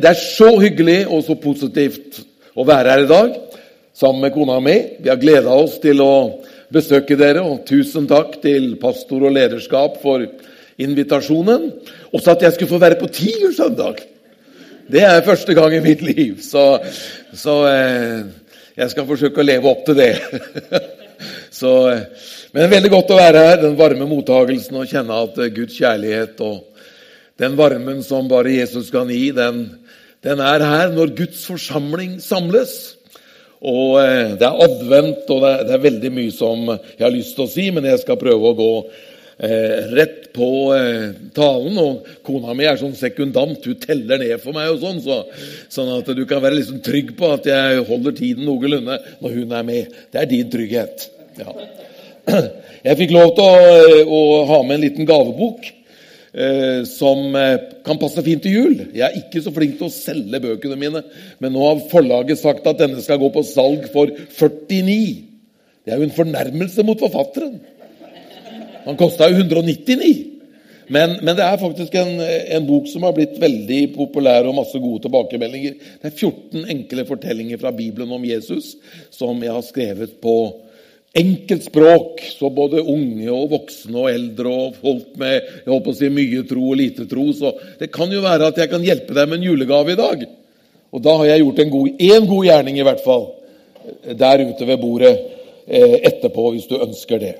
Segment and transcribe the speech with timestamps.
[0.00, 2.22] det er så hyggelig og så positivt
[2.56, 3.34] å være her i dag
[3.96, 4.76] sammen med kona mi.
[5.02, 6.14] Vi har gleda oss til å
[6.72, 10.24] besøke dere, og tusen takk til pastor og lederskap for
[10.80, 11.68] invitasjonen.
[12.12, 14.00] Også at jeg skulle få være på Tigersøndag.
[14.92, 16.80] Det er første gang i mitt liv, så,
[17.36, 18.24] så eh,
[18.76, 20.10] jeg skal forsøke å leve opp til det.
[21.60, 25.52] så, eh, men veldig godt å være her, den varme mottagelsen og kjenne at eh,
[25.54, 26.82] Guds kjærlighet og
[27.40, 29.64] den varmen som bare Jesus kan gi, den,
[30.22, 32.96] den er her når Guds forsamling samles.
[33.62, 37.46] Og eh, Det er advent, og det er, veldig mye som jeg har lyst til
[37.46, 41.78] å si, men jeg skal prøve å gå eh, rett på eh, talen.
[41.78, 45.20] Og kona mi er sånn sekundant, hun teller ned for meg, og sånn, så,
[45.70, 49.54] sånn at du kan være liksom trygg på at jeg holder tiden noenlunde når hun
[49.58, 50.02] er med.
[50.10, 51.08] Det er din trygghet.
[51.38, 51.54] Ja.
[52.82, 55.68] Jeg fikk lov til å, å ha med en liten gavebok.
[56.32, 58.78] Eh, som eh, kan passe fint til jul.
[58.96, 61.02] Jeg er ikke så flink til å selge bøkene mine,
[61.44, 64.96] men nå har forlaget sagt at denne skal gå på salg for 49.
[65.84, 67.58] Det er jo en fornærmelse mot forfatteren.
[68.86, 70.12] Han kosta jo 199.
[70.92, 74.80] Men, men, det er faktisk en, en, bok som har blitt veldig populær og masse
[74.80, 75.76] gode tilbakemeldinger.
[76.00, 78.74] Det er 14 enkle fortellinger fra Bibelen om Jesus
[79.12, 80.36] som jeg har skrevet på
[81.12, 85.96] enkelt språk, så både unge og voksne og eldre og folk med jeg håper å
[85.96, 87.26] si, mye tro og lite tro.
[87.36, 90.26] Så det kan jo være at jeg kan hjelpe deg med en julegave i dag.
[90.92, 93.26] Og da har jeg gjort en god, god gjerning, i hvert fall,
[94.04, 95.12] der ute ved bordet
[95.66, 97.34] eh, etterpå, hvis du ønsker det.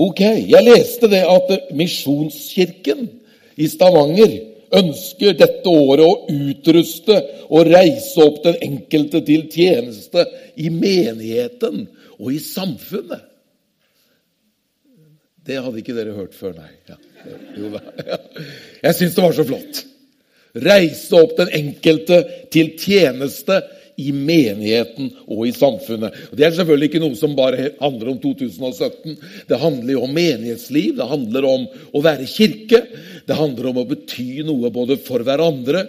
[0.00, 3.08] Ok, jeg leste det at Misjonskirken
[3.60, 4.36] i Stavanger
[4.76, 7.16] ønsker dette året å utruste
[7.50, 10.26] og reise opp den enkelte til tjeneste
[10.60, 11.86] i menigheten
[12.20, 13.26] og i samfunnet.
[15.46, 16.70] Det hadde ikke dere hørt før, nei.
[16.90, 16.98] Ja.
[17.56, 18.18] Jo, ja.
[18.84, 19.82] Jeg syns det var så flott.
[20.60, 22.20] Reise opp den enkelte
[22.52, 23.60] til tjeneste
[24.00, 26.16] i menigheten og i samfunnet.
[26.30, 29.16] Og Det er selvfølgelig ikke noe som bare handler om 2017.
[29.48, 32.82] Det handler jo om menighetsliv, det handler om å være kirke.
[33.30, 35.84] Det handler om å bety noe både for hverandre,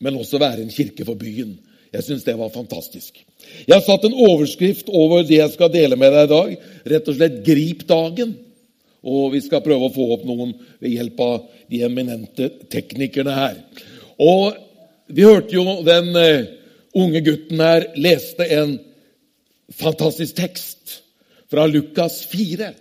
[0.00, 1.52] men også være en kirke for byen.
[1.92, 3.18] Jeg syns det var fantastisk.
[3.66, 6.54] Jeg har satt en overskrift over det jeg skal dele med deg i dag.
[6.92, 8.34] Rett og slett 'Grip dagen'.
[9.06, 11.34] Og vi skal prøve å få opp noen ved hjelp av
[11.70, 13.60] de eminente teknikerne her.
[14.18, 14.56] Og
[15.06, 16.48] vi hørte jo den eh,
[16.96, 18.78] unge gutten her leste en
[19.70, 21.02] fantastisk tekst
[21.52, 22.72] fra Lukas 4,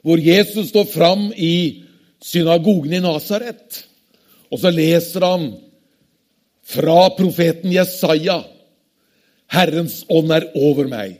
[0.00, 1.83] hvor Jesus står fram i
[2.24, 3.84] synagogen i Nasaret,
[4.52, 5.48] og så leser han
[6.64, 8.40] fra profeten Jesaja.
[9.52, 11.18] Herrens ånd er over meg,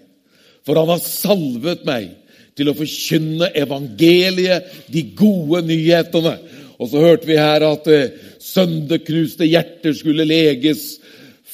[0.65, 2.13] for han har salvet meg
[2.57, 6.39] til å forkynne evangeliet, de gode nyhetene.
[6.79, 10.95] Og så hørte vi her at eh, sønderknuste hjerter skulle leges,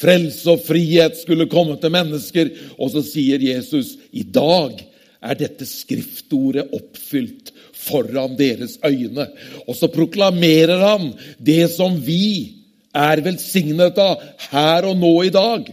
[0.01, 2.51] Frelse og frihet skulle komme til mennesker.
[2.81, 4.79] Og så sier Jesus i dag
[5.21, 9.29] er dette skriftordet oppfylt foran deres øyne.
[9.67, 12.57] Og så proklamerer han det som vi
[12.97, 15.69] er velsignet av her og nå i dag,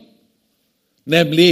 [1.07, 1.52] nemlig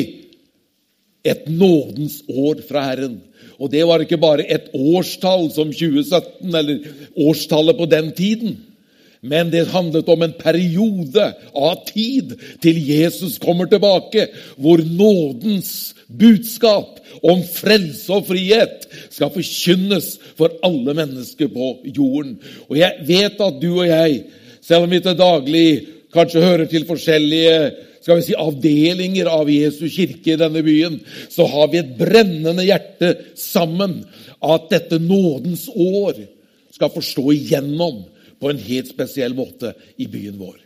[1.26, 3.18] et nådens år fra Herren.
[3.58, 6.86] Og det var ikke bare et årstall som 2017, eller
[7.26, 8.58] årstallet på den tiden.
[9.26, 11.26] Men det handlet om en periode
[11.58, 14.28] av tid til Jesus kommer tilbake,
[14.62, 22.38] hvor nådens budskap om frelse og frihet skal forkynnes for alle mennesker på jorden.
[22.70, 24.22] Og jeg vet at du og jeg,
[24.62, 25.68] selv om vi til daglig
[26.14, 27.58] kanskje hører til forskjellige
[28.06, 31.00] skal vi si, avdelinger av Jesu kirke i denne byen,
[31.34, 34.04] så har vi et brennende hjerte sammen
[34.46, 36.20] at dette nådens år
[36.76, 38.04] skal forstå igjennom
[38.40, 40.58] på en helt spesiell måte i byen vår.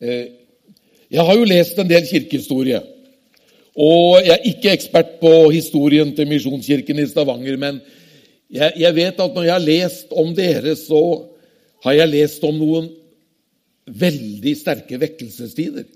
[0.00, 0.26] Eh,
[1.14, 2.80] jeg har jo lest en del kirkehistorie.
[3.74, 7.80] Og jeg er ikke ekspert på historien til Misjonskirken i Stavanger, men
[8.50, 11.00] jeg, jeg, vet at når jeg har lest om dere, så
[11.86, 12.88] har jeg lest om noen
[13.84, 15.88] veldig sterke vekkelsestider.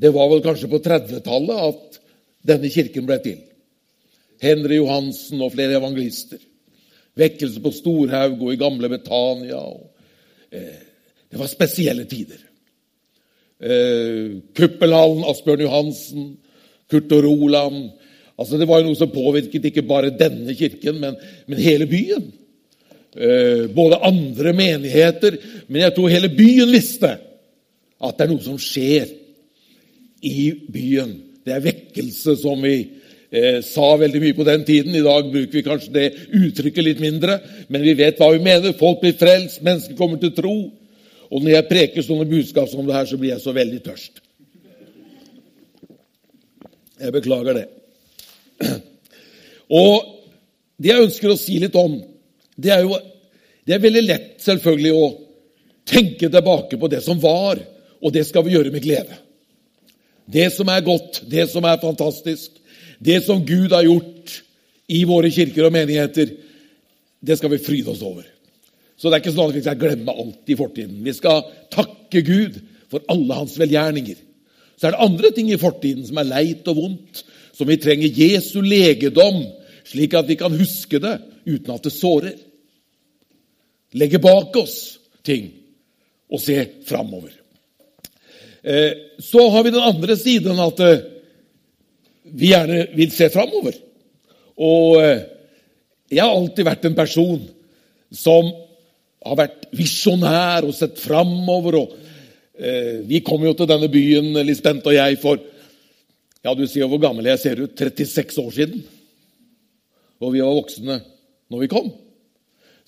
[0.00, 2.00] Det var vel kanskje på 30-tallet at
[2.48, 3.42] denne kirken ble til.
[4.40, 6.40] Henry Johansen og flere evangelister.
[7.18, 9.62] Vekkelse på Storhaug og i gamle Betania.
[10.52, 10.78] Eh,
[11.30, 12.42] det var spesielle tider.
[13.60, 16.30] Eh, Kuppelhallen, Asbjørn Johansen,
[16.90, 17.90] Kurt og Roland
[18.40, 22.30] altså Det var jo noe som påvirket ikke bare denne kirken, men, men hele byen.
[23.12, 25.36] Eh, både andre menigheter,
[25.68, 27.10] men jeg tror hele byen visste
[28.00, 29.10] at det er noe som skjer
[30.24, 31.12] i byen.
[31.44, 32.78] Det er vekkelse som vi
[33.32, 34.94] eh, sa veldig mye på den tiden.
[34.94, 36.06] I dag bruker vi kanskje det
[36.36, 37.38] uttrykket litt mindre,
[37.68, 38.76] men vi vet hva vi mener.
[38.78, 40.56] Folk blir frelst, mennesker kommer til tro.
[41.30, 44.22] Og når jeg preker sånne budskap som det her, så blir jeg så veldig tørst.
[47.00, 47.66] Jeg beklager det.
[49.70, 50.16] Og
[50.80, 52.00] det jeg ønsker å si litt om,
[52.56, 52.98] det er jo
[53.60, 55.08] Det er veldig lett selvfølgelig å
[55.86, 57.60] tenke tilbake på det som var,
[58.00, 59.18] og det skal vi gjøre med glede.
[60.26, 62.56] Det som er godt, det som er fantastisk,
[63.00, 64.34] det som Gud har gjort
[64.90, 66.34] i våre kirker og menigheter,
[67.20, 68.26] det skal vi fryde oss over.
[69.00, 70.98] Så det er ikke sånn at vi skal glemme alt i fortiden.
[71.04, 72.58] Vi skal takke Gud
[72.92, 74.18] for alle hans velgjerninger.
[74.76, 77.22] Så er det andre ting i fortiden som er leit og vondt,
[77.56, 79.42] som vi trenger Jesu legedom,
[79.88, 81.16] slik at vi kan huske det
[81.48, 82.36] uten at det sårer.
[83.96, 84.76] Legge bak oss
[85.26, 85.48] ting
[86.30, 86.56] og se
[86.86, 87.32] framover.
[88.62, 91.02] Eh, så har vi den andre siden at eh,
[92.32, 93.76] vi gjerne vil se framover.
[94.60, 95.22] Og eh,
[96.10, 97.42] jeg har alltid vært en person
[98.10, 98.50] som
[99.24, 101.78] har vært visjonær og sett framover.
[101.80, 101.94] Og,
[102.58, 105.40] eh, vi kom jo til denne byen, Liss Bente og jeg, for
[106.40, 107.76] ja, du sier hvor gammel jeg ser ut.
[107.76, 108.80] 36 år siden.
[110.20, 111.00] Og vi var voksne
[111.50, 111.90] når vi kom.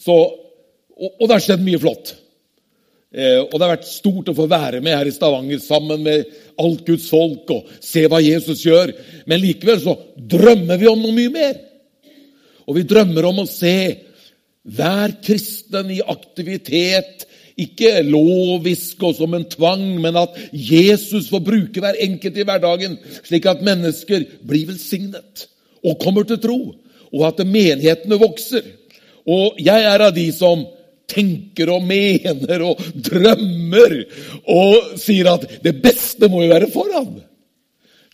[0.00, 2.14] Så, og, og det har skjedd mye flott.
[3.12, 6.30] Eh, og det har vært stort å få være med her i Stavanger sammen med
[6.62, 8.94] alt Guds folk og se hva Jesus gjør.
[9.28, 11.60] Men likevel så drømmer vi om noe mye mer.
[12.64, 13.76] Og vi drømmer om å se
[14.62, 17.26] hver kristen i aktivitet,
[17.60, 22.94] ikke lovisk og som en tvang, men at Jesus får bruke hver enkelt i hverdagen,
[23.26, 25.48] slik at mennesker blir velsignet
[25.82, 26.60] og kommer til tro,
[27.12, 28.64] og at menighetene vokser.
[29.28, 30.64] Og jeg er av de som
[31.12, 33.98] tenker og mener og drømmer
[34.50, 37.12] og sier at det beste må jo være foran.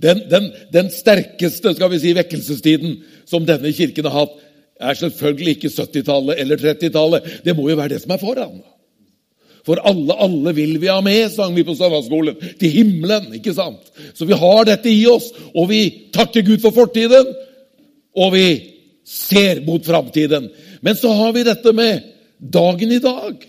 [0.02, 4.34] Den, den, den sterkeste skal vi si, vekkelsestiden som denne kirken har hatt,
[4.78, 7.30] er selvfølgelig ikke 70-tallet eller 30-tallet.
[7.44, 8.60] Det må jo være det som er foran.
[9.66, 12.38] For alle, alle vil vi ha med, sang vi på søndagsskolen.
[12.60, 13.90] Til himmelen, ikke sant?
[14.14, 15.82] Så vi har dette i oss, og vi
[16.14, 17.34] takker Gud for fortiden,
[18.16, 18.46] og vi
[19.04, 20.48] ser mot framtiden.
[20.80, 22.06] Men så har vi dette med
[22.38, 23.46] dagen i dag.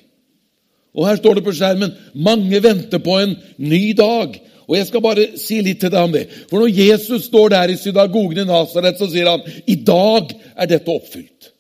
[0.98, 4.40] Og her står det på skjermen mange venter på en ny dag.
[4.70, 6.28] Og Jeg skal bare si litt til deg om det.
[6.50, 10.70] For når Jesus står der i synagogen i Nasaret, så sier han i dag er
[10.70, 11.54] dette oppfylt.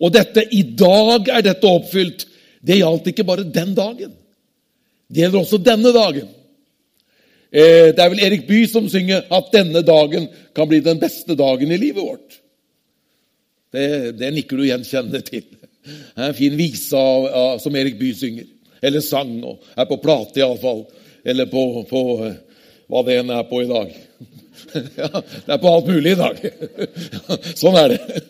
[0.00, 2.26] Og dette 'i dag er dette oppfylt'
[2.60, 4.12] det gjaldt ikke bare den dagen.
[5.08, 6.28] Det gjelder også denne dagen.
[7.50, 11.34] Eh, det er vel Erik Bye som synger at denne dagen kan bli den beste
[11.34, 12.36] dagen i livet vårt.
[13.72, 15.46] Det, det nikker du gjenkjennende til.
[15.84, 18.48] Det er en fin vise av, av, som Erik Bye synger.
[18.82, 19.32] Eller sang.
[19.44, 20.84] og Er på plate, iallfall.
[21.24, 22.02] Eller på, på
[22.90, 23.92] hva det enn er på i dag.
[24.70, 26.42] Ja, det er på alt mulig i dag.
[27.58, 28.20] Sånn er det.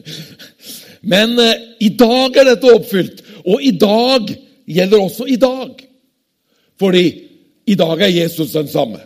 [1.02, 3.22] Men eh, i dag er dette oppfylt.
[3.50, 4.30] Og i dag
[4.70, 5.82] gjelder også i dag.
[6.80, 7.04] Fordi
[7.66, 9.02] i dag er Jesus den samme.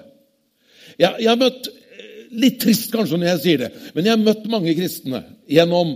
[0.98, 2.10] Jeg, jeg har møtt eh,
[2.44, 5.20] Litt trist kanskje når jeg sier det, men jeg har møtt mange kristne
[5.50, 5.92] gjennom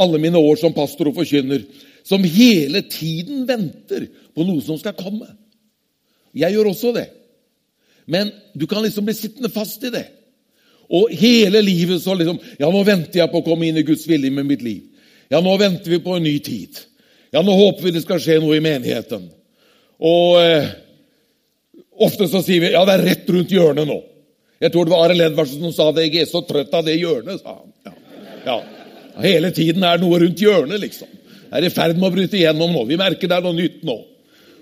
[0.00, 1.64] alle mine år som pastor og forkynner,
[2.04, 5.28] som hele tiden venter på noe som skal komme.
[6.34, 7.06] Jeg gjør også det.
[8.10, 10.04] Men du kan liksom bli sittende fast i det.
[10.92, 14.04] Og hele livet så liksom Ja, nå venter jeg på å komme inn i Guds
[14.08, 14.82] vilje med mitt liv.
[15.32, 16.76] Ja, nå venter vi på en ny tid.
[17.32, 19.24] Ja, nå håper vi det skal skje noe i menigheten.
[20.04, 20.68] Og eh,
[22.04, 24.02] ofte så sier vi ja, det er rett rundt hjørnet nå.
[24.62, 26.06] Jeg tror det var Arild Edvardsen som sa det.
[26.10, 27.72] Jeg er så trøtt av det hjørnet, sa han.
[27.88, 27.94] Ja.
[28.44, 28.58] ja.
[29.22, 31.10] Hele tiden er det noe rundt hjørnet, liksom.
[31.44, 32.82] Det er i ferd med å bryte igjennom nå.
[32.88, 33.94] Vi merker det er noe nytt nå.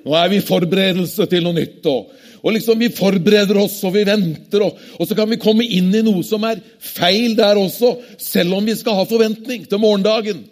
[0.03, 1.87] Nå er vi i forberedelse til noe nytt.
[1.89, 2.11] Og,
[2.43, 5.93] og liksom Vi forbereder oss, og vi venter, og, og, så kan vi komme inn
[5.95, 10.45] i noe som er feil der også, selv om vi skal ha forventning til morgendagen.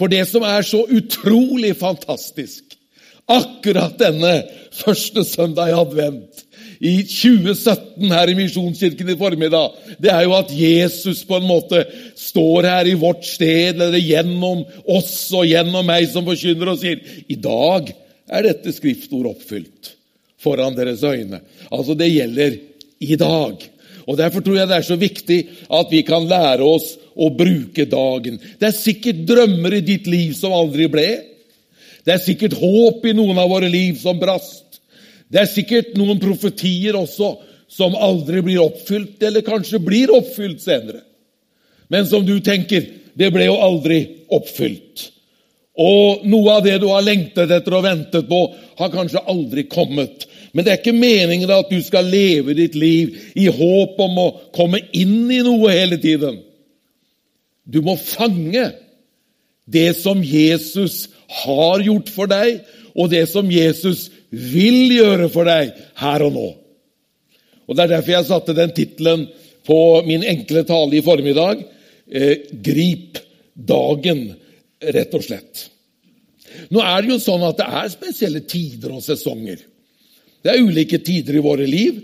[0.00, 2.72] For det som er så utrolig fantastisk
[3.30, 4.32] akkurat denne
[4.74, 6.42] første søndag i advent,
[6.82, 11.84] i 2017 her i Misjonskirken i formiddag, det er jo at Jesus på en måte
[12.18, 16.98] står her i vårt sted, eller gjennom oss og gjennom meg som forkynner, og sier
[17.30, 17.92] i dag
[18.32, 19.92] er dette skriftord oppfylt
[20.42, 21.38] foran deres øyne.
[21.70, 22.58] Altså, det gjelder
[23.02, 23.68] i dag.
[24.02, 25.38] Og Derfor tror jeg det er så viktig
[25.78, 28.40] at vi kan lære oss å bruke dagen.
[28.58, 31.08] Det er sikkert drømmer i ditt liv som aldri ble.
[32.02, 34.71] Det er sikkert håp i noen av våre liv som brast.
[35.32, 37.32] Det er sikkert noen profetier også
[37.72, 41.00] som aldri blir oppfylt, eller kanskje blir oppfylt senere.
[41.88, 42.84] Men som du tenker
[43.16, 45.08] det ble jo aldri oppfylt.
[45.80, 48.40] Og noe av det du har lengtet etter og ventet på,
[48.76, 50.26] har kanskje aldri kommet.
[50.52, 54.28] Men det er ikke meningen at du skal leve ditt liv i håp om å
[54.52, 56.42] komme inn i noe hele tiden.
[57.64, 58.66] Du må fange
[59.64, 61.06] det som Jesus
[61.44, 62.60] har gjort for deg,
[62.92, 66.48] og det som Jesus vil gjøre for deg her og nå.
[67.68, 69.26] Og Det er derfor jeg satte den tittelen
[69.66, 71.62] på min enkle tale i formiddag.
[72.10, 73.20] Eh, grip
[73.54, 74.32] dagen,
[74.82, 75.68] rett og slett.
[76.72, 79.60] Nå er det jo sånn at det er spesielle tider og sesonger.
[80.42, 82.00] Det er ulike tider i våre liv,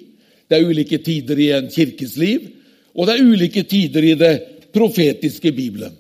[0.49, 2.47] det er ulike tider i en kirkes liv,
[2.95, 4.35] og det er ulike tider i det
[4.73, 5.93] profetiske Bibelen.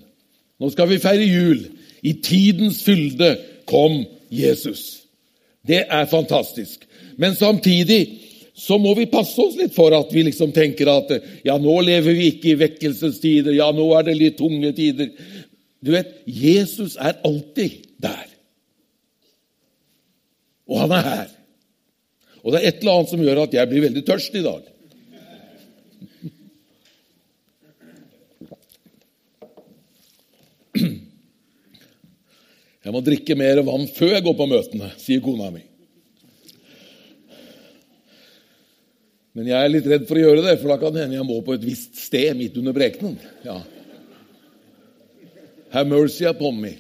[0.58, 1.60] Nå skal vi feire jul.
[2.02, 3.34] I tidens fylde
[3.68, 5.07] kom Jesus.
[5.66, 6.84] Det er fantastisk.
[7.16, 8.02] Men samtidig
[8.58, 11.12] så må vi passe oss litt for at vi liksom tenker at
[11.46, 15.12] ja, nå lever vi ikke i vekkelsestider, ja, nå er det litt tunge tider.
[15.78, 18.26] Du vet, Jesus er alltid der.
[20.68, 21.28] Og han er her.
[22.42, 24.66] Og det er et eller annet som gjør at jeg blir veldig tørst i dag.
[32.88, 35.60] Jeg må drikke mer vann før jeg går på møtene, sier kona mi.
[39.36, 41.26] Men jeg er litt redd for å gjøre det, for da kan det hende jeg
[41.28, 43.18] må på et visst sted midt under prekenen.
[43.44, 43.58] Ja.
[45.74, 46.72] Have mercy upon me.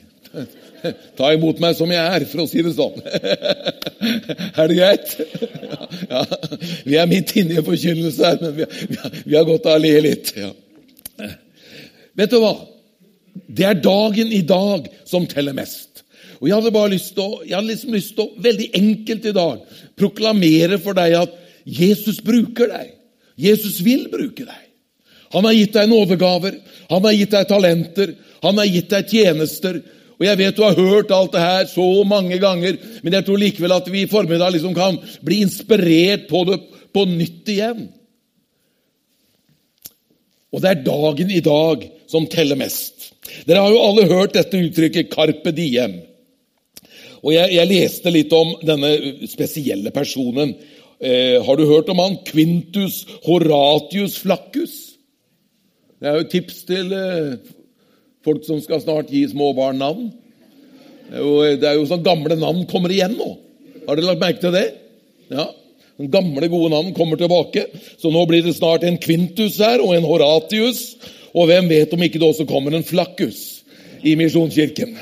[1.18, 2.96] Ta imot meg som jeg er, for å si det sånn.
[4.58, 5.12] Er det greit?
[6.08, 6.22] Ja,
[6.86, 9.92] vi er midt inne i en forkynnelse her, men vi har, godt av å le
[10.06, 10.30] litt.
[10.40, 10.54] Ja.
[12.16, 12.54] Vet du hva?
[13.44, 15.87] Det er dagen i dag som teller mest.
[16.38, 19.26] Og Jeg hadde bare lyst til å, jeg hadde liksom lyst til å veldig enkelt
[19.26, 22.94] i dag proklamere for deg at Jesus bruker deg.
[23.38, 24.64] Jesus vil bruke deg.
[25.34, 26.56] Han har gitt deg nådegaver,
[26.88, 29.80] han har gitt deg talenter, han har gitt deg tjenester.
[30.18, 33.38] Og Jeg vet du har hørt alt det her så mange ganger, men jeg tror
[33.38, 36.58] likevel at vi i formiddag liksom kan bli inspirert på det
[36.94, 37.86] på nytt igjen.
[40.48, 43.12] Og det er dagen i dag som teller mest.
[43.46, 46.07] Dere har jo alle hørt dette uttrykket 'carpe diem'.
[47.22, 48.92] Og jeg, jeg leste litt om denne
[49.30, 50.54] spesielle personen.
[50.98, 52.18] Eh, har du hørt om han?
[52.26, 54.76] Quintus Horatius Flaccus.
[55.98, 57.36] Det er jo tips til eh,
[58.26, 60.08] folk som skal snart gi småbarn navn.
[61.08, 63.30] Det er, jo, jo sånn gamle navn kommer igjen nå.
[63.86, 64.66] Har dere lagt merke til det?
[65.32, 65.48] Ja.
[65.98, 67.64] Den gamle, gode navn kommer tilbake.
[67.98, 70.92] Så nå blir det snart en Quintus her og en Horatius.
[71.34, 73.64] Og hvem vet om ikke det også kommer en Flaccus
[74.06, 74.94] i Misjonskirken.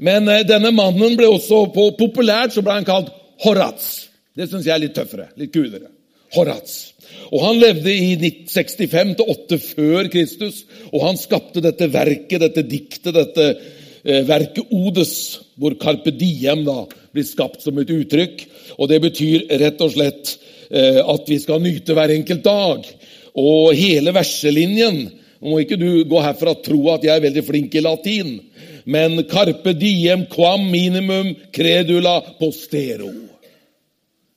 [0.00, 3.12] Men eh, denne mannen ble også på, populært så ble han kalt
[3.44, 4.08] Horats.
[4.36, 5.88] Det syns jeg er litt tøffere, litt kulere.
[6.34, 6.92] Horats.
[7.30, 12.64] Og Han levde i 65 til 8 før Kristus, og han skapte dette verket, dette
[12.66, 15.14] diktet, dette eh, verket Odes,
[15.60, 18.44] hvor Carpe Diem da blir skapt som et uttrykk.
[18.78, 20.36] Og Det betyr rett og slett
[20.70, 22.92] eh, at vi skal nyte hver enkelt dag.
[23.40, 25.08] Og hele verselinjen
[25.40, 28.34] Nå må ikke du gå herfra og tro at jeg er veldig flink i latin,
[28.84, 33.10] men Carpe diem quam minimum credula postero.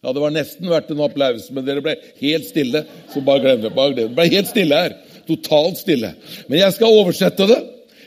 [0.04, 2.84] Ja, Det var nesten vært en applaus, men dere ble helt stille.
[3.14, 3.76] Så bare glem det.
[3.76, 4.98] bare glem Det ble helt stille her.
[5.28, 6.16] Totalt stille.
[6.50, 7.62] Men jeg skal oversette det.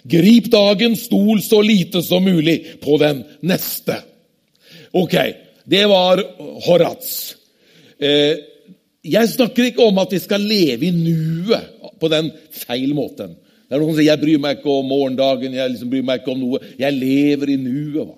[0.07, 3.97] Grip dagen, stol så lite som mulig på den neste.
[4.93, 5.17] Ok,
[5.65, 6.21] det var
[6.67, 7.35] Horats.
[7.99, 8.37] Eh,
[9.07, 13.35] jeg snakker ikke om at vi skal leve i nuet på den feil måten.
[13.67, 16.21] Det er noen som sier jeg bryr meg ikke om morgendagen, jeg liksom bryr meg
[16.21, 16.61] ikke om noe.
[16.79, 18.13] Jeg lever i nuet.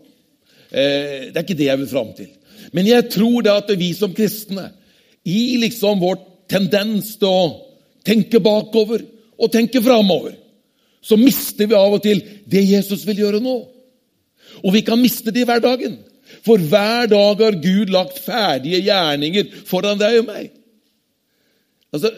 [0.69, 2.29] Eh, det er ikke det jeg vil fram til.
[2.77, 4.67] Men jeg tror det at vi som kristne,
[5.29, 7.49] i liksom vår tendens til å
[8.07, 9.03] tenke bakover
[9.39, 10.37] og tenke framover,
[11.01, 13.57] så mister vi av og til det Jesus vil gjøre nå.
[14.65, 15.97] Og vi kan miste det i hverdagen.
[16.45, 20.51] For hver dag har Gud lagt ferdige gjerninger foran deg og meg.
[21.89, 22.11] Altså,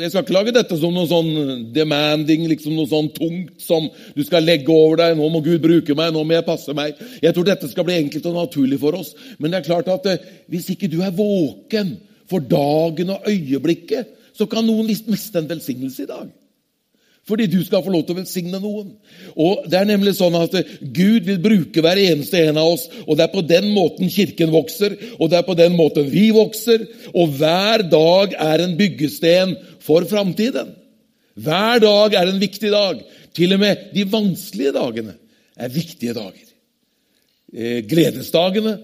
[0.00, 3.86] jeg skal ikke lage dette som noe sånn demanding, liksom noe sånn tungt som
[4.16, 5.14] du skal legge over deg.
[5.14, 8.00] 'Nå må Gud bruke meg, nå må jeg passe meg.' Jeg tror dette skal bli
[8.02, 9.14] enkelt og naturlig for oss.
[9.38, 14.10] Men det er klart at eh, hvis ikke du er våken for dagen og øyeblikket,
[14.34, 16.26] så kan noen miste en velsignelse i dag.
[17.28, 18.88] Fordi du skal få lov til å velsigne noen.
[19.38, 23.14] Og det er nemlig sånn at Gud vil bruke hver eneste en av oss, og
[23.18, 26.82] det er på den måten Kirken vokser, og det er på den måten vi vokser.
[27.14, 29.54] Og hver dag er en byggesten
[29.86, 30.74] for framtiden.
[31.38, 33.02] Hver dag er en viktig dag.
[33.32, 35.14] Til og med de vanskelige dagene
[35.56, 36.48] er viktige dager.
[37.54, 38.78] Eh, gledesdagene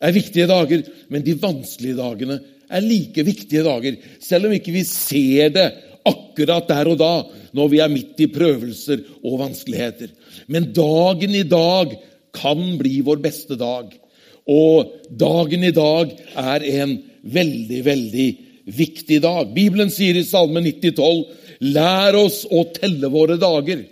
[0.00, 3.96] er viktige dager, men de vanskelige dagene er like viktige dager.
[4.22, 5.68] Selv om ikke vi ser det
[6.40, 7.14] akkurat der og da,
[7.52, 10.08] når vi er midt i prøvelser og vanskeligheter.
[10.48, 11.96] Men dagen i dag
[12.32, 13.92] kan bli vår beste dag.
[14.48, 18.28] Og dagen i dag er en veldig, veldig
[18.70, 19.52] viktig dag.
[19.54, 21.24] Bibelen sier i Salme 90, 12,
[21.60, 23.82] Lær oss å telle våre dager,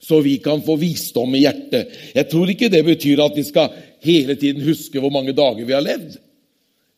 [0.00, 1.90] så vi kan få visdom i hjertet.
[2.16, 5.76] Jeg tror ikke det betyr at vi skal hele tiden huske hvor mange dager vi
[5.76, 6.16] har levd.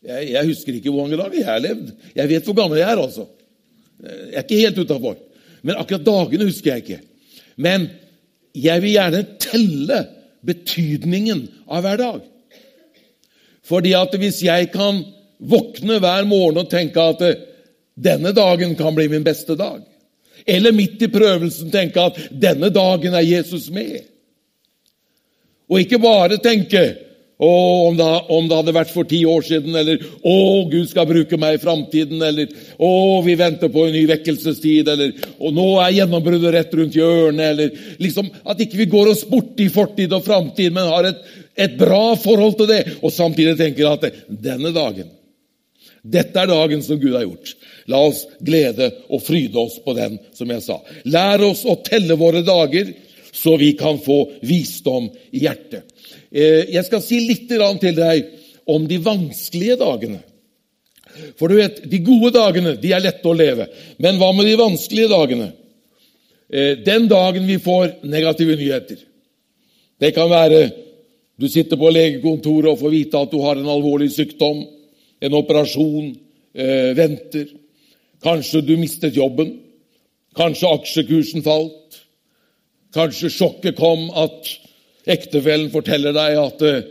[0.05, 1.91] Jeg, jeg husker ikke hvor mange dager jeg har levd.
[2.15, 3.27] Jeg vet hvor gammel jeg er, altså.
[4.03, 5.17] Jeg er ikke helt utafor.
[5.65, 7.01] Men akkurat dagene husker jeg ikke.
[7.57, 7.89] Men
[8.55, 10.01] jeg vil gjerne telle
[10.45, 12.23] betydningen av hver dag.
[13.65, 15.01] Fordi at hvis jeg kan
[15.41, 17.23] våkne hver morgen og tenke at
[17.95, 19.81] denne dagen kan bli min beste dag,
[20.45, 24.03] eller midt i prøvelsen tenke at denne dagen er Jesus med,
[25.71, 26.83] og ikke bare tenke
[27.35, 27.51] å,
[27.89, 27.99] om,
[28.31, 30.35] om det hadde vært for ti år siden, eller 'Å,
[30.71, 32.47] Gud skal bruke meg i framtiden', eller
[32.79, 37.51] 'Å, vi venter på en ny vekkelsestid', eller 'Å, nå er gjennombruddet rett rundt hjørnet',
[37.51, 41.21] eller liksom At ikke vi går oss bort i fortid og framtid, men har et,
[41.57, 45.11] et bra forhold til det, og samtidig tenker at denne dagen
[46.05, 47.55] dette er dagen som Gud har gjort.
[47.89, 50.77] La oss glede og fryde oss på den, som jeg sa.
[51.09, 52.93] Lær oss å telle våre dager,
[53.33, 55.89] så vi kan få visdom i hjertet.
[56.35, 58.31] Eh, jeg skal si litt til deg
[58.67, 60.21] om de vanskelige dagene.
[61.39, 64.57] For du vet, De gode dagene de er lette å leve, men hva med de
[64.59, 65.53] vanskelige dagene?
[66.51, 68.99] Eh, den dagen vi får negative nyheter.
[70.01, 70.73] Det kan være
[71.39, 74.65] du sitter på legekontoret og får vite at du har en alvorlig sykdom,
[75.21, 76.13] en operasjon
[76.55, 77.49] eh, venter.
[78.23, 79.61] Kanskje du mistet jobben.
[80.35, 82.03] Kanskje aksjekursen falt.
[82.95, 84.51] Kanskje sjokket kom at
[85.07, 86.83] Ektefellen forteller deg at uh,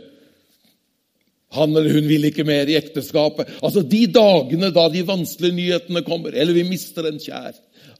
[1.54, 3.50] han eller hun vil ikke mer i ekteskapet.
[3.62, 7.54] Altså De dagene da de vanskelige nyhetene kommer, eller vi mister en kjær.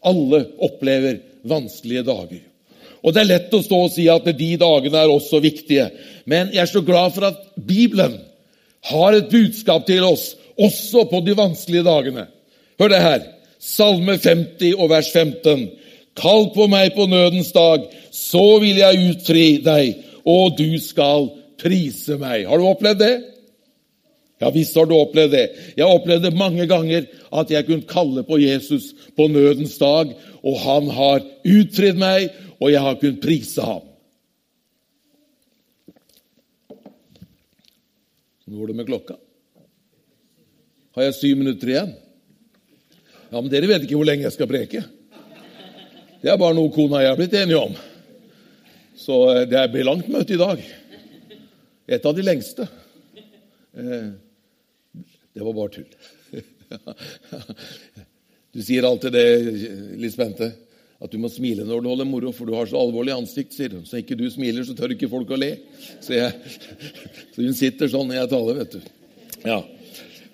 [0.05, 2.43] Alle opplever vanskelige dager.
[3.05, 5.91] Og Det er lett å stå og si at de dagene er også viktige.
[6.25, 8.17] Men jeg er så glad for at Bibelen
[8.91, 12.27] har et budskap til oss også på de vanskelige dagene.
[12.81, 13.23] Hør det her.
[13.61, 15.69] Salme 50 og vers 15.
[16.19, 22.19] Kall på meg på nødens dag, så vil jeg utfri deg, og du skal prise
[22.21, 22.49] meg.
[22.49, 23.15] Har du opplevd det?
[24.43, 25.45] Ja visst har du opplevd det.
[25.79, 30.11] Jeg opplevde mange ganger at jeg kunne kalle på Jesus på nødens dag,
[30.45, 32.29] og han har utfridd meg,
[32.61, 33.85] og jeg har kunnet prise ham.
[38.45, 39.17] Nå går det med klokka.
[40.95, 41.95] Har jeg syv minutter igjen?
[43.31, 44.85] Ja, Men dere vet ikke hvor lenge jeg skal preke.
[46.23, 47.75] Det er bare noe kona og jeg har blitt enige om.
[48.97, 50.61] Så eh, det blir langt møte i dag.
[51.87, 52.67] Et av de lengste.
[53.75, 54.11] Eh,
[55.35, 55.95] det var bare tull.
[58.55, 59.23] Du sier alltid det,
[59.99, 60.47] Liss Bente,
[61.03, 63.73] at du må smile når du holder moro, for du har så alvorlig ansikt, sier
[63.75, 63.83] hun.
[63.83, 65.49] Så ikke du smiler, så tør ikke folk å le.
[65.99, 66.31] Så, jeg,
[67.35, 68.87] så hun sitter sånn når jeg taler, vet du.
[69.43, 69.59] Ja,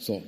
[0.05, 0.19] så.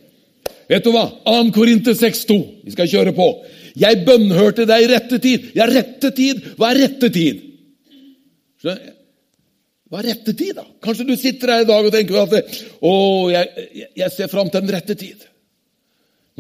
[0.73, 1.05] Vet du hva?
[1.29, 1.53] 2.
[1.53, 2.39] Korinte 6,2.
[2.65, 3.29] Vi skal kjøre på.
[3.77, 5.53] Jeg bønnhørte deg i rette tid.
[5.59, 6.41] Ja, rette tid.
[6.57, 7.52] Hva er rette tid?
[8.63, 10.65] Hva er rette tid, da?
[10.85, 12.33] Kanskje du sitter her i dag og tenker at
[12.81, 12.95] å,
[13.33, 15.27] jeg, jeg ser fram til den rette tid.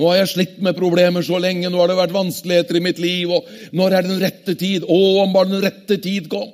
[0.01, 3.01] Nå har jeg slitt med problemer så lenge, nå har det vært vanskeligheter i mitt
[3.03, 3.33] liv.
[3.35, 4.87] og Når er den rette tid?
[4.89, 6.49] Å, om bare den rette tid kom!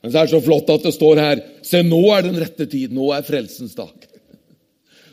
[0.00, 2.64] Men så er det så flott at det står her Se, nå er den rette
[2.70, 2.94] tid.
[2.94, 4.06] Nå er frelsens dag.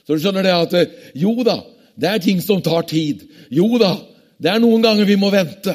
[0.06, 1.58] Så du skjønner det at jo da,
[2.00, 3.26] det er ting som tar tid.
[3.52, 3.96] Jo da,
[4.40, 5.74] det er noen ganger vi må vente.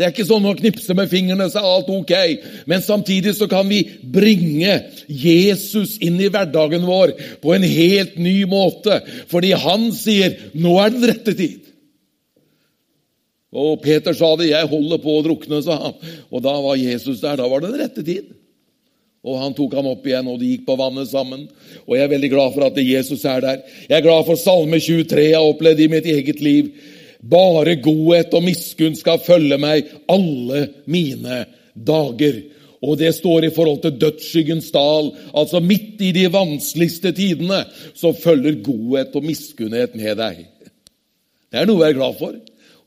[0.00, 2.12] Det er ikke sånn å knipse med fingrene, så er alt ok.
[2.72, 8.38] Men samtidig så kan vi bringe Jesus inn i hverdagen vår på en helt ny
[8.48, 9.02] måte.
[9.28, 11.68] Fordi han sier 'nå er den rette tid'.
[13.52, 14.48] Og Peter sa det.
[14.48, 15.94] 'Jeg holder på å drukne', sa han.
[16.32, 17.36] Og da var Jesus der.
[17.36, 18.24] Da var det den rette tid.
[19.22, 21.44] Og han tok ham opp igjen, og de gikk på vannet sammen.
[21.86, 23.58] Og jeg er veldig glad for at Jesus er der.
[23.88, 26.72] Jeg er glad for Salme 23 jeg har opplevd i mitt eget liv.
[27.20, 32.40] Bare godhet og miskunn skal følge meg alle mine dager.
[32.80, 35.10] Og det står i forhold til dødsskyggens dal.
[35.36, 40.46] Altså midt i de vanskeligste tidene så følger godhet og miskunnhet med deg.
[41.50, 42.38] Det er noe jeg er glad for.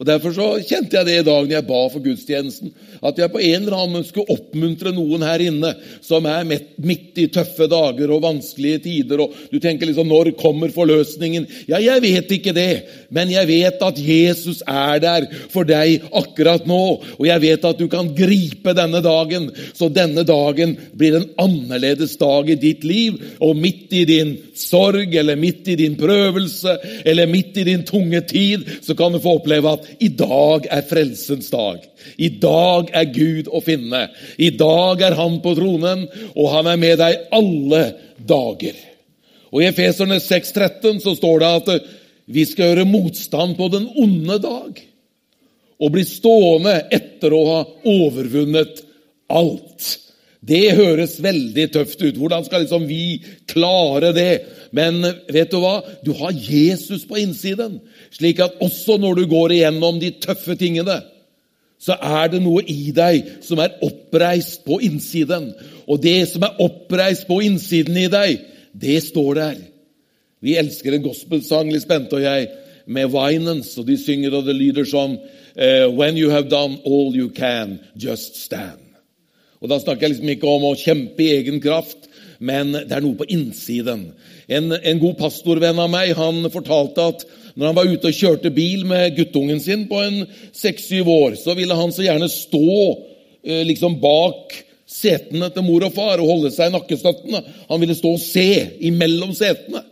[0.04, 2.74] Og Derfor så kjente jeg det i dag når jeg ba for gudstjenesten,
[3.08, 5.70] at jeg på en eller annen måte skulle oppmuntre noen her inne
[6.04, 9.24] som er midt i tøffe dager og vanskelige tider.
[9.24, 13.80] og Du tenker liksom 'Når kommer forløsningen?' Ja, jeg vet ikke det, men jeg vet
[13.82, 17.00] at Jesus er der for deg akkurat nå.
[17.20, 22.18] Og jeg vet at du kan gripe denne dagen, så denne dagen blir en annerledes
[22.18, 23.14] dag i ditt liv.
[23.40, 28.22] Og midt i din sorg, eller midt i din prøvelse, eller midt i din tunge
[28.30, 31.84] tid, så kan du få oppleve at i dag er frelsens dag.
[32.18, 34.08] I dag er Gud å finne.
[34.38, 37.84] I dag er Han på tronen, og Han er med deg alle
[38.18, 38.78] dager.
[39.54, 41.92] Og I Efeserne 6,13 så står det at
[42.34, 44.82] vi skal gjøre motstand på den onde dag.
[45.84, 47.60] og bli stående etter å ha
[47.92, 48.78] overvunnet
[49.28, 49.88] alt.
[50.44, 52.18] Det høres veldig tøft ut.
[52.20, 54.34] Hvordan skal liksom vi klare det?
[54.76, 55.00] Men
[55.32, 55.78] vet du hva?
[56.04, 57.80] Du har Jesus på innsiden,
[58.12, 61.00] slik at også når du går igjennom de tøffe tingene,
[61.84, 65.52] så er det noe i deg som er oppreist på innsiden.
[65.88, 69.58] Og det som er oppreist på innsiden i deg, det står der.
[70.44, 72.50] Vi elsker en gospelsang, Litt spente og jeg,
[72.86, 75.16] med Vinance, og de synger, og det lyder sånn
[75.56, 78.83] eh, When you have done all you can, just stand.
[79.64, 82.10] Og Da snakker jeg liksom ikke om å kjempe i egen kraft,
[82.44, 84.10] men det er noe på innsiden.
[84.52, 87.24] En, en god pastorvenn av meg han fortalte at
[87.56, 90.26] når han var ute og kjørte bil med guttungen sin på en
[90.58, 92.76] seks-syv år, så ville han så gjerne stå
[93.46, 94.52] eh, liksom bak
[94.90, 97.44] setene til mor og far og holde seg i nakkestøttene.
[97.70, 98.50] Han ville stå og se
[98.90, 99.86] imellom setene.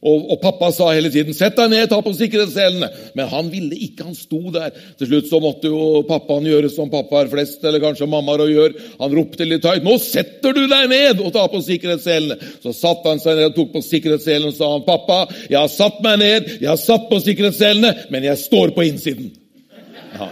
[0.00, 2.88] Og, og, pappa sa hele tiden 'Sett deg ned, ta på sikkerhetsselene'.
[3.14, 4.06] Men han ville ikke.
[4.08, 4.72] Han sto der.
[4.96, 8.78] Til slutt så måtte jo pappaen gjøre som pappaer flest, eller kanskje mammaer gjør.
[9.00, 12.38] Han ropte litt høyt 'Nå setter du deg ned og tar på sikkerhetsselene'.
[12.62, 15.68] Så satte han seg ned og tok på sikkerhetsselene og sa han, 'Pappa, jeg har
[15.68, 19.30] satt meg ned, jeg har satt på sikkerhetsselene, men jeg står på innsiden'.
[20.16, 20.28] Ja.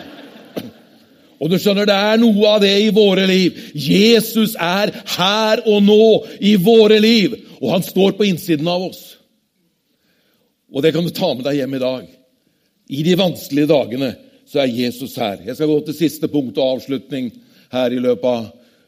[1.41, 3.53] Og du skjønner, Det er noe av det i våre liv.
[3.75, 9.18] Jesus er her og nå i våre liv, og han står på innsiden av oss.
[10.75, 12.09] Og det kan du ta med deg hjem i dag.
[12.89, 14.13] I de vanskelige dagene
[14.49, 15.43] så er Jesus her.
[15.45, 17.31] Jeg skal gå til siste punkt og avslutning
[17.73, 18.47] her i løpet av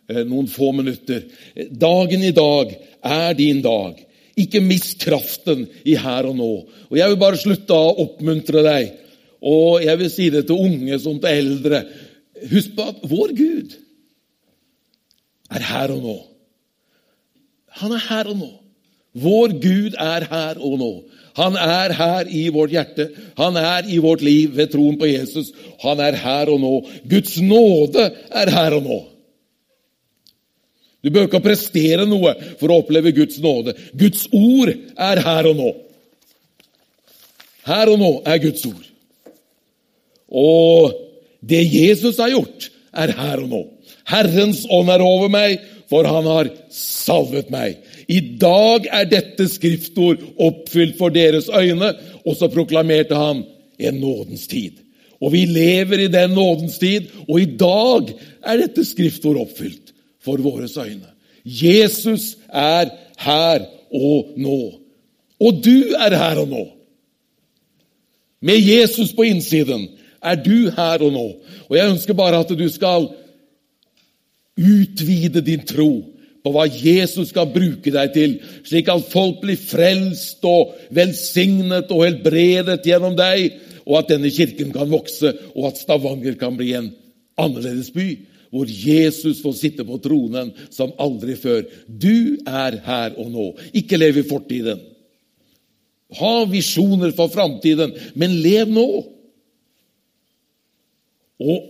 [0.09, 1.27] eh, noen få minutter.
[1.71, 2.73] Dagen i dag
[3.05, 3.99] er din dag.
[4.41, 6.53] Ikke mist kraften i her og nå.
[6.89, 8.95] Og Jeg vil bare slutte å oppmuntre deg,
[9.41, 11.85] og jeg vil si det til unge som til eldre.
[12.51, 13.77] Husk på at vår Gud
[15.51, 16.17] er her og nå.
[17.81, 18.51] Han er her og nå.
[19.21, 20.93] Vår Gud er her og nå.
[21.41, 23.09] Han er her i vårt hjerte.
[23.41, 25.53] Han er i vårt liv ved troen på Jesus.
[25.85, 26.75] Han er her og nå.
[27.09, 28.11] Guds nåde
[28.43, 29.01] er her og nå.
[31.01, 33.73] Du bør ikke prestere noe for å oppleve Guds nåde.
[33.97, 35.71] Guds ord er her og nå.
[37.71, 38.85] Her og nå er Guds ord.
[40.31, 40.93] Og
[41.41, 43.63] det Jesus har gjort, er her og nå.
[44.11, 47.81] Herrens ånd er over meg, for han har salvet meg.
[48.11, 51.93] I dag er dette skriftord oppfylt for deres øyne.
[52.27, 53.45] Og så proklamerte han
[53.79, 54.83] en nådens tid.
[55.21, 58.09] Og vi lever i den nådens tid, og i dag
[58.43, 59.93] er dette skriftord oppfylt
[60.25, 61.13] for våre øyne.
[61.45, 64.61] Jesus er her og nå.
[65.41, 66.67] Og du er her og nå.
[68.43, 69.89] Med Jesus på innsiden
[70.23, 71.27] er du her og nå.
[71.69, 73.11] Og jeg ønsker bare at du skal
[74.57, 80.45] utvide din tro på hva Jesus skal bruke deg til, slik at folk blir frelst
[80.49, 86.37] og velsignet og helbredet gjennom deg, og at denne kirken kan vokse, og at Stavanger
[86.41, 86.91] kan bli en
[87.41, 88.09] annerledes by,
[88.51, 91.63] hvor Jesus får sitte på tronen som aldri før.
[91.87, 93.47] Du er her og nå.
[93.79, 94.81] Ikke lev i fortiden.
[96.19, 98.89] Ha visjoner for framtiden, men lev nå.
[101.41, 101.69] Og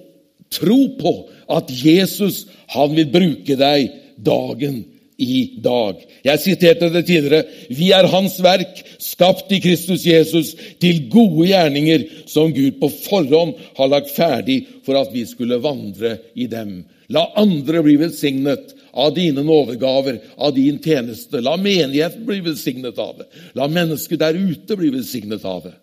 [0.51, 1.13] tro på
[1.53, 3.91] at Jesus han vil bruke deg
[4.25, 4.83] dagen
[5.21, 6.01] i dag.
[6.25, 7.45] Jeg siterte det tidligere.
[7.77, 13.57] Vi er Hans verk, skapt i Kristus Jesus, til gode gjerninger som Gud på forhånd
[13.77, 16.81] har lagt ferdig for at vi skulle vandre i dem.
[17.13, 21.43] La andre bli velsignet av dine nådegaver, av din tjeneste.
[21.45, 23.29] La menigheten bli velsignet av det.
[23.59, 25.75] La mennesket der ute bli velsignet av det.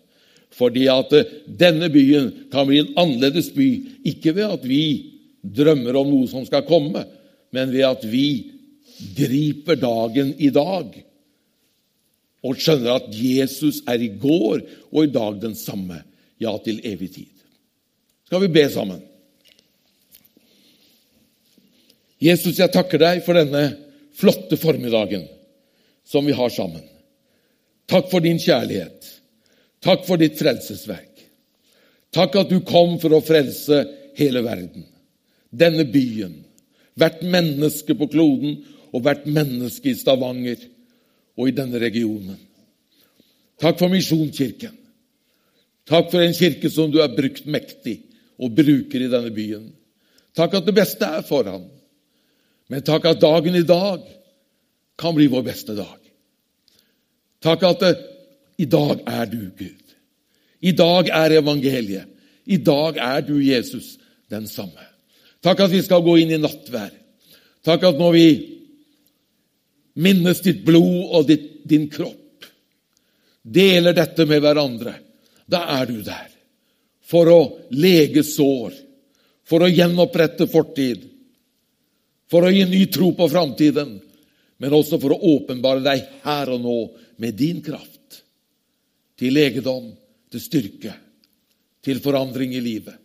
[0.58, 1.12] Fordi at
[1.60, 3.68] denne byen kan bli en annerledes by,
[4.08, 4.82] ikke ved at vi
[5.42, 7.04] drømmer om noe som skal komme,
[7.54, 8.28] men ved at vi
[9.16, 10.96] griper dagen i dag
[12.46, 16.02] og skjønner at Jesus er i går og i dag den samme,
[16.38, 17.32] ja, til evig tid.
[18.28, 19.00] Skal vi be sammen?
[22.22, 23.64] Jesus, jeg takker deg for denne
[24.18, 25.26] flotte formiddagen
[26.06, 26.82] som vi har sammen.
[27.88, 29.06] Takk for din kjærlighet.
[29.84, 31.22] Takk for ditt frelsesverk.
[32.14, 33.82] Takk at du kom for å frelse
[34.18, 34.86] hele verden,
[35.54, 36.40] denne byen,
[36.98, 38.58] Hvert menneske på kloden
[38.92, 40.60] og hvert menneske i Stavanger
[41.38, 42.38] og i denne regionen.
[43.58, 44.74] Takk for Misjonskirken.
[45.88, 48.00] Takk for en kirke som du har brukt mektig
[48.38, 49.70] og bruker i denne byen.
[50.36, 51.64] Takk at det beste er foran.
[52.68, 54.04] Men takk at dagen i dag
[54.98, 55.98] kan bli vår beste dag.
[57.42, 57.94] Takk at det,
[58.58, 59.94] i dag er du Gud.
[60.60, 62.06] I dag er evangeliet.
[62.46, 63.96] I dag er du Jesus,
[64.30, 64.84] den samme.
[65.44, 66.90] Takk at vi skal gå inn i nattvær.
[67.66, 68.28] Takk at når vi
[70.02, 72.46] minnes ditt blod og ditt, din kropp,
[73.42, 74.94] deler dette med hverandre,
[75.48, 76.28] da er du der
[77.08, 77.40] for å
[77.72, 78.74] lege sår,
[79.48, 81.06] for å gjenopprette fortid,
[82.28, 83.94] for å gi ny tro på framtiden,
[84.58, 86.78] men også for å åpenbare deg her og nå
[87.22, 88.20] med din kraft.
[89.18, 89.88] Til legedom,
[90.30, 90.92] til styrke,
[91.82, 92.98] til forandring i livet,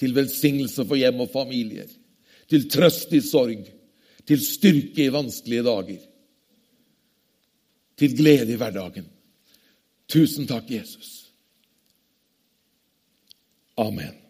[0.00, 1.88] til velsignelse for hjem og familier,
[2.50, 3.68] til trøst i sorg,
[4.26, 6.02] til styrke i vanskelige dager,
[7.98, 9.06] til glede i hverdagen.
[10.08, 11.32] Tusen takk, Jesus.
[13.80, 14.23] Amen.